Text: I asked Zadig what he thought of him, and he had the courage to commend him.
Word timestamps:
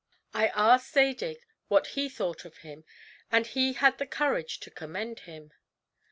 I 0.33 0.47
asked 0.55 0.93
Zadig 0.95 1.45
what 1.67 1.89
he 1.93 2.09
thought 2.09 2.43
of 2.43 2.57
him, 2.65 2.85
and 3.31 3.45
he 3.45 3.73
had 3.73 3.99
the 3.99 4.07
courage 4.07 4.59
to 4.61 4.71
commend 4.71 5.19
him. 5.29 5.53